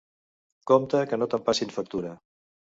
[0.71, 2.19] Compte que no te'n passin factura.